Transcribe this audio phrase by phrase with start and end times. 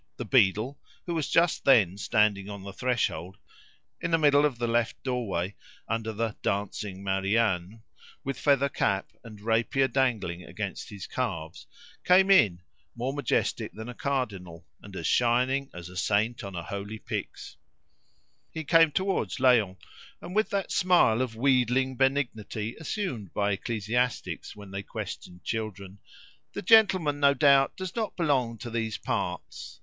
[0.17, 3.37] The beadle, who was just then standing on the threshold
[3.99, 5.55] in the middle of the left doorway,
[5.87, 7.83] under the "Dancing Marianne,"
[8.23, 11.67] with feather cap, and rapier dangling against his calves,
[12.03, 12.63] came in,
[12.95, 17.57] more majestic than a cardinal, and as shining as a saint on a holy pyx.
[18.49, 19.77] He came towards Léon,
[20.19, 25.99] and, with that smile of wheedling benignity assumed by ecclesiastics when they question children
[26.53, 29.77] "The gentleman, no doubt, does not belong to these parts?